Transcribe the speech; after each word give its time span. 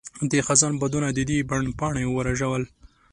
د 0.31 0.33
خزان 0.47 0.73
بادونو 0.81 1.09
د 1.13 1.19
دې 1.29 1.37
بڼ 1.49 1.61
پاڼې 1.79 2.03
ورژول. 2.09 2.63